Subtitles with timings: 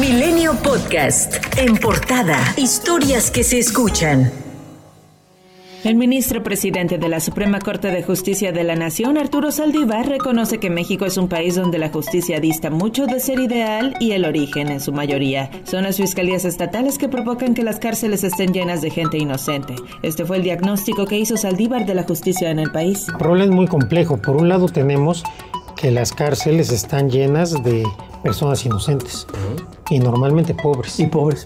[0.00, 1.34] Milenio Podcast.
[1.56, 2.38] En portada.
[2.56, 4.30] Historias que se escuchan.
[5.82, 10.58] El ministro presidente de la Suprema Corte de Justicia de la Nación, Arturo Saldívar, reconoce
[10.58, 14.24] que México es un país donde la justicia dista mucho de ser ideal y el
[14.24, 18.82] origen, en su mayoría, son las fiscalías estatales que provocan que las cárceles estén llenas
[18.82, 19.74] de gente inocente.
[20.02, 23.08] Este fue el diagnóstico que hizo Saldívar de la justicia en el país.
[23.08, 24.16] El problema es muy complejo.
[24.16, 25.24] Por un lado tenemos
[25.76, 27.84] que las cárceles están llenas de
[28.22, 29.26] personas inocentes
[29.90, 30.98] y normalmente pobres.
[31.00, 31.44] Y pobres.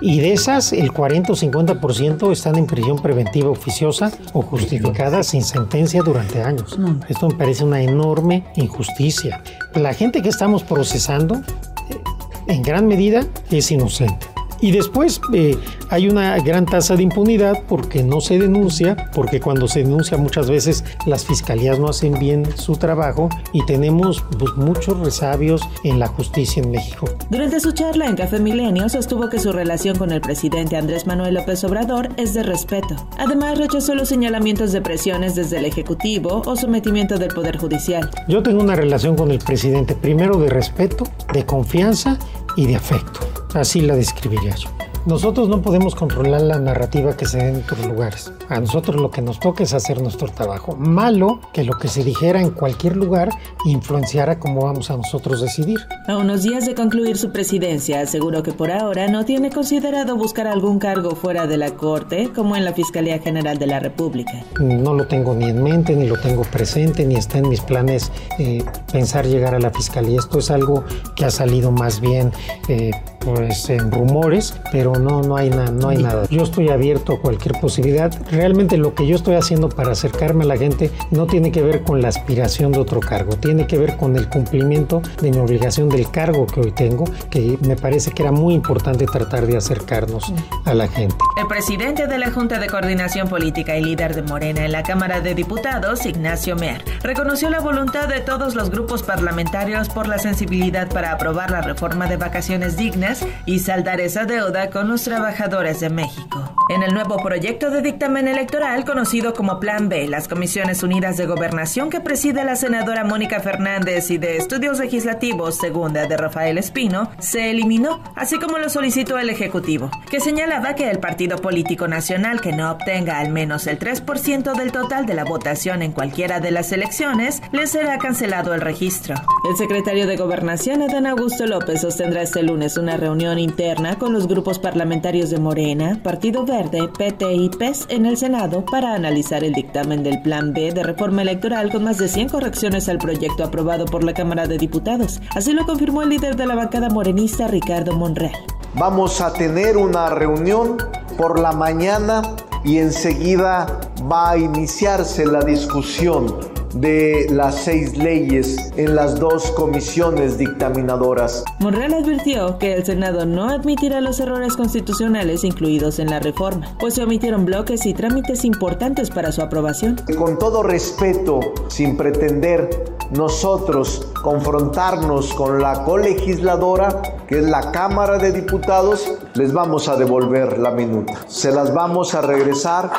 [0.00, 5.42] Y de esas, el 40 o 50% están en prisión preventiva oficiosa o justificada sin
[5.42, 6.78] sentencia durante años.
[7.08, 9.42] Esto me parece una enorme injusticia.
[9.74, 12.00] La gente que estamos procesando, eh,
[12.48, 14.33] en gran medida, es inocente.
[14.60, 15.56] Y después eh,
[15.90, 20.48] hay una gran tasa de impunidad porque no se denuncia, porque cuando se denuncia muchas
[20.48, 26.06] veces las fiscalías no hacen bien su trabajo y tenemos pues, muchos resabios en la
[26.08, 27.08] justicia en México.
[27.30, 31.34] Durante su charla en Café Milenio sostuvo que su relación con el presidente Andrés Manuel
[31.34, 32.96] López Obrador es de respeto.
[33.18, 38.10] Además rechazó los señalamientos de presiones desde el Ejecutivo o sometimiento del Poder Judicial.
[38.28, 42.18] Yo tengo una relación con el presidente primero de respeto, de confianza
[42.56, 43.33] y de afecto.
[43.54, 44.68] Así la describiría yo.
[45.06, 48.32] Nosotros no podemos controlar la narrativa que se da en otros lugares.
[48.48, 50.76] A nosotros lo que nos toca es hacer nuestro trabajo.
[50.76, 53.28] Malo que lo que se dijera en cualquier lugar
[53.66, 55.78] influenciara cómo vamos a nosotros decidir.
[56.08, 60.46] A unos días de concluir su presidencia, aseguró que por ahora no tiene considerado buscar
[60.46, 64.42] algún cargo fuera de la Corte, como en la Fiscalía General de la República.
[64.58, 68.10] No lo tengo ni en mente, ni lo tengo presente, ni está en mis planes
[68.38, 70.18] eh, pensar llegar a la Fiscalía.
[70.18, 70.82] Esto es algo
[71.14, 72.32] que ha salido más bien
[72.68, 72.90] eh,
[73.24, 76.26] pues, en rumores, pero no, no, hay no hay nada.
[76.30, 78.12] Yo estoy abierto a cualquier posibilidad.
[78.30, 81.82] Realmente lo que yo estoy haciendo para acercarme a la gente no tiene que ver
[81.82, 85.88] con la aspiración de otro cargo, tiene que ver con el cumplimiento de mi obligación
[85.88, 90.32] del cargo que hoy tengo, que me parece que era muy importante tratar de acercarnos
[90.64, 91.16] a la gente.
[91.40, 95.20] El presidente de la Junta de Coordinación Política y líder de Morena en la Cámara
[95.20, 100.88] de Diputados, Ignacio Mer, reconoció la voluntad de todos los grupos parlamentarios por la sensibilidad
[100.88, 103.13] para aprobar la reforma de vacaciones dignas
[103.46, 106.54] y saldar esa deuda con los trabajadores de México.
[106.70, 111.26] En el nuevo proyecto de dictamen electoral conocido como Plan B, las Comisiones Unidas de
[111.26, 117.10] Gobernación que preside la senadora Mónica Fernández y de Estudios Legislativos segunda de Rafael Espino,
[117.18, 122.40] se eliminó, así como lo solicitó el Ejecutivo, que señalaba que el Partido Político Nacional
[122.40, 126.50] que no obtenga al menos el 3% del total de la votación en cualquiera de
[126.50, 129.14] las elecciones, le será cancelado el registro.
[129.48, 134.26] El secretario de Gobernación, Adán Augusto López, sostendrá este lunes una reunión interna con los
[134.26, 139.52] grupos parlamentarios de Morena, Partido Verde, PT y PES en el Senado para analizar el
[139.52, 143.84] dictamen del Plan B de reforma electoral con más de 100 correcciones al proyecto aprobado
[143.84, 145.20] por la Cámara de Diputados.
[145.36, 148.32] Así lo confirmó el líder de la bancada morenista, Ricardo Monreal.
[148.74, 150.78] Vamos a tener una reunión
[151.18, 152.22] por la mañana
[152.64, 160.38] y enseguida va a iniciarse la discusión de las seis leyes en las dos comisiones
[160.38, 161.44] dictaminadoras.
[161.60, 166.94] Monreal advirtió que el Senado no admitirá los errores constitucionales incluidos en la reforma, pues
[166.94, 169.96] se omitieron bloques y trámites importantes para su aprobación.
[170.18, 172.68] Con todo respeto, sin pretender
[173.12, 180.58] nosotros confrontarnos con la colegisladora, que es la Cámara de Diputados, les vamos a devolver
[180.58, 181.14] la minuta.
[181.28, 182.90] Se las vamos a regresar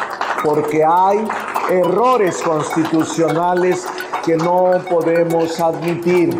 [0.44, 1.26] porque hay
[1.70, 3.86] errores constitucionales
[4.26, 6.38] que no podemos admitir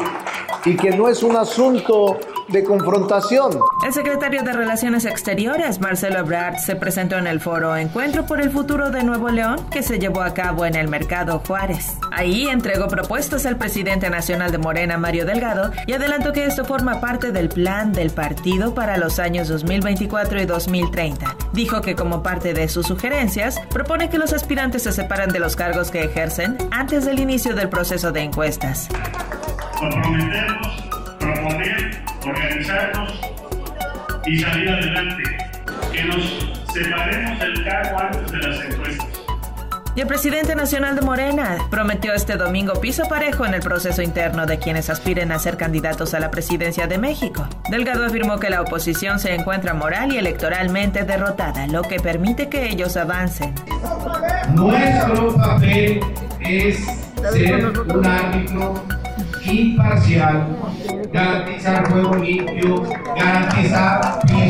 [0.66, 3.60] y que no es un asunto de confrontación.
[3.86, 8.52] El secretario de Relaciones Exteriores, Marcelo Ebrard, se presentó en el foro Encuentro por el
[8.52, 11.98] Futuro de Nuevo León, que se llevó a cabo en el Mercado Juárez.
[12.12, 17.02] Ahí entregó propuestas al presidente nacional de Morena, Mario Delgado, y adelantó que esto forma
[17.02, 21.36] parte del plan del partido para los años 2024 y 2030.
[21.54, 25.56] Dijo que como parte de sus sugerencias, propone que los aspirantes se separen de los
[25.56, 28.88] cargos que ejercen antes del inicio del proceso de encuestas.
[29.80, 30.84] Comprometernos,
[31.20, 33.14] proponer organizarnos
[34.26, 35.24] y salir adelante.
[35.92, 36.24] Que nos
[36.74, 39.26] separemos del cargo antes de las encuestas.
[39.96, 44.46] Y el presidente nacional de Morena prometió este domingo piso parejo en el proceso interno
[44.46, 47.48] de quienes aspiren a ser candidatos a la presidencia de México.
[47.70, 52.68] Delgado afirmó que la oposición se encuentra moral y electoralmente derrotada, lo que permite que
[52.68, 53.56] ellos avancen.
[54.54, 56.02] Nuestro papel
[56.42, 56.78] es
[57.32, 58.84] ser un árbitro
[59.46, 60.58] imparcial,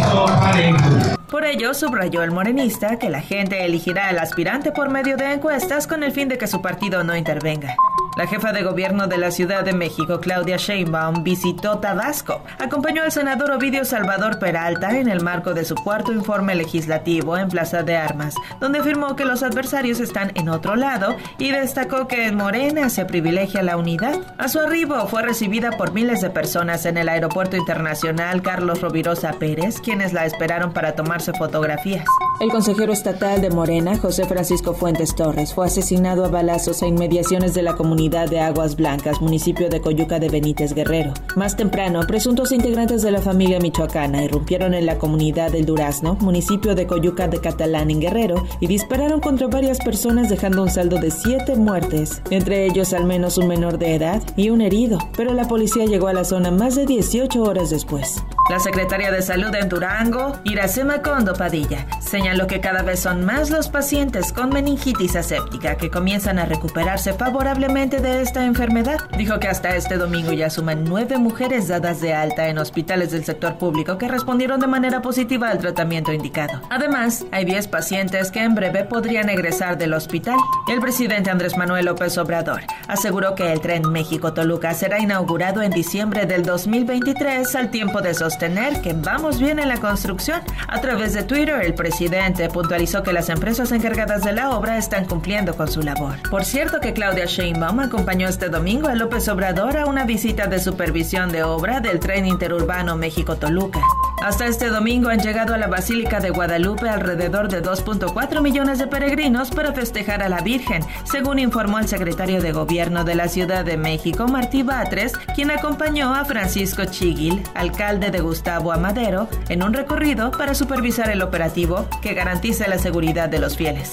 [0.02, 1.16] juego.
[1.30, 5.88] Por ello, subrayó el morenista que la gente elegirá al aspirante por medio de encuestas
[5.88, 7.76] con el fin de que su partido no intervenga.
[8.16, 12.42] La jefa de gobierno de la Ciudad de México, Claudia Sheinbaum, visitó Tabasco.
[12.60, 17.50] Acompañó al senador Ovidio Salvador Peralta en el marco de su cuarto informe legislativo en
[17.50, 22.28] Plaza de Armas, donde afirmó que los adversarios están en otro lado y destacó que
[22.28, 24.22] en Morena se privilegia la unidad.
[24.38, 29.34] A su arribo fue recibida por miles de personas en el Aeropuerto Internacional Carlos Rovirosa
[29.34, 32.06] Pérez, quienes la esperaron para tomarse fotografías.
[32.40, 37.54] El consejero estatal de Morena, José Francisco Fuentes Torres, fue asesinado a balazos a inmediaciones
[37.54, 41.12] de la comunidad de Aguas Blancas, municipio de Coyuca de Benítez Guerrero.
[41.36, 46.76] Más temprano, presuntos integrantes de la familia michoacana irrumpieron en la comunidad del Durazno, municipio
[46.76, 51.10] de Coyuca de Catalán en Guerrero, y dispararon contra varias personas dejando un saldo de
[51.10, 55.48] siete muertes, entre ellos al menos un menor de edad y un herido, pero la
[55.48, 58.24] policía llegó a la zona más de 18 horas después.
[58.48, 63.50] La secretaria de Salud en Durango, Iracema Condo Padilla, señaló que cada vez son más
[63.50, 69.00] los pacientes con meningitis aséptica que comienzan a recuperarse favorablemente de esta enfermedad.
[69.18, 73.26] Dijo que hasta este domingo ya suman nueve mujeres dadas de alta en hospitales del
[73.26, 76.62] sector público que respondieron de manera positiva al tratamiento indicado.
[76.70, 80.38] Además, hay 10 pacientes que en breve podrían egresar del hospital.
[80.68, 86.28] El presidente Andrés Manuel López Obrador aseguró que el tren México-Toluca será inaugurado en diciembre
[86.28, 90.42] del 2023 al tiempo de esos tener que vamos bien en la construcción.
[90.68, 95.06] A través de Twitter, el presidente puntualizó que las empresas encargadas de la obra están
[95.06, 96.16] cumpliendo con su labor.
[96.30, 100.60] Por cierto que Claudia Sheinbaum acompañó este domingo a López Obrador a una visita de
[100.60, 103.82] supervisión de obra del tren interurbano México-Toluca.
[104.26, 108.88] Hasta este domingo han llegado a la Basílica de Guadalupe alrededor de 2.4 millones de
[108.88, 113.64] peregrinos para festejar a la Virgen, según informó el secretario de Gobierno de la Ciudad
[113.64, 119.74] de México, Martí Batres, quien acompañó a Francisco Chiguil, alcalde de Gustavo Amadero, en un
[119.74, 123.92] recorrido para supervisar el operativo que garantice la seguridad de los fieles.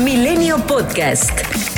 [0.00, 1.69] Milenio Podcast.